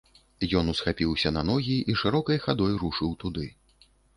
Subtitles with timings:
[0.61, 3.45] Ён усхапіўся на ногі і шырокай хадой рушыў туды.